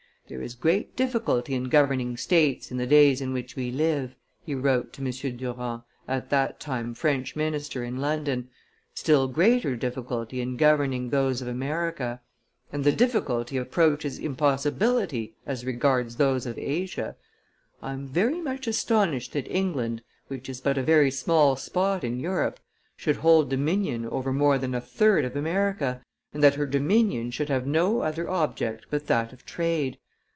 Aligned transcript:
"There 0.27 0.41
is 0.41 0.55
great 0.55 0.95
difficulty 0.95 1.55
in 1.55 1.65
governing 1.65 2.15
States 2.15 2.71
in 2.71 2.77
the 2.77 2.87
days 2.87 3.19
in 3.19 3.33
which 3.33 3.57
we 3.57 3.69
live," 3.69 4.15
he 4.41 4.55
wrote 4.55 4.93
to 4.93 5.01
M. 5.01 5.11
Durand, 5.35 5.81
at 6.07 6.29
that 6.29 6.57
time 6.57 6.93
French 6.93 7.35
minister 7.35 7.83
in 7.83 7.97
London; 7.97 8.47
"still 8.95 9.27
greater 9.27 9.75
difficulty 9.75 10.39
in 10.39 10.55
governing 10.55 11.09
those 11.09 11.41
of 11.41 11.49
America; 11.49 12.21
and 12.71 12.85
the 12.85 12.93
difficulty 12.93 13.57
approaches 13.57 14.17
impossibility 14.17 15.35
as 15.45 15.65
regards 15.65 16.15
those 16.15 16.45
of 16.45 16.57
Asia. 16.57 17.17
I 17.83 17.91
am 17.91 18.07
very 18.07 18.39
much 18.39 18.67
astonished 18.67 19.33
that 19.33 19.51
England, 19.51 20.01
which 20.29 20.47
is 20.47 20.61
but 20.61 20.77
a 20.77 20.83
very 20.83 21.11
small 21.11 21.57
spot 21.57 22.05
in 22.05 22.21
Europe, 22.21 22.61
should 22.95 23.17
hold 23.17 23.49
dominion 23.49 24.05
over 24.05 24.31
more 24.31 24.57
than 24.57 24.73
a 24.73 24.79
third 24.79 25.25
of 25.25 25.35
America, 25.35 26.01
and 26.33 26.41
that 26.41 26.55
her 26.55 26.65
dominion 26.67 27.31
should 27.31 27.49
have 27.49 27.67
no 27.67 27.99
other 27.99 28.29
object 28.29 28.85
but 28.89 29.07
that 29.07 29.33
of 29.33 29.45
trade. 29.45 29.97